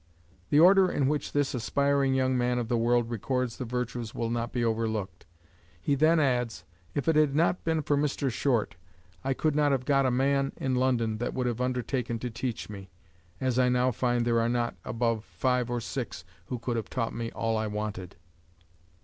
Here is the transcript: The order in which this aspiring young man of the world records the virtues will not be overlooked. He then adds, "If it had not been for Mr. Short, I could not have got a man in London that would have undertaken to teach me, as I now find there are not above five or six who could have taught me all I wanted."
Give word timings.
The 0.49 0.59
order 0.59 0.89
in 0.91 1.07
which 1.07 1.31
this 1.31 1.53
aspiring 1.53 2.15
young 2.15 2.35
man 2.35 2.57
of 2.57 2.69
the 2.69 2.75
world 2.79 3.11
records 3.11 3.57
the 3.57 3.65
virtues 3.65 4.15
will 4.15 4.31
not 4.31 4.51
be 4.51 4.65
overlooked. 4.65 5.27
He 5.79 5.93
then 5.93 6.19
adds, 6.19 6.63
"If 6.95 7.07
it 7.07 7.15
had 7.15 7.35
not 7.35 7.63
been 7.63 7.83
for 7.83 7.95
Mr. 7.95 8.31
Short, 8.31 8.75
I 9.23 9.35
could 9.35 9.55
not 9.55 9.71
have 9.71 9.85
got 9.85 10.07
a 10.07 10.09
man 10.09 10.53
in 10.57 10.73
London 10.73 11.19
that 11.19 11.35
would 11.35 11.45
have 11.45 11.61
undertaken 11.61 12.17
to 12.17 12.31
teach 12.31 12.67
me, 12.67 12.89
as 13.39 13.59
I 13.59 13.69
now 13.69 13.91
find 13.91 14.25
there 14.25 14.41
are 14.41 14.49
not 14.49 14.75
above 14.83 15.23
five 15.23 15.69
or 15.69 15.79
six 15.79 16.25
who 16.47 16.57
could 16.57 16.77
have 16.77 16.89
taught 16.89 17.13
me 17.13 17.29
all 17.33 17.55
I 17.55 17.67
wanted." 17.67 18.15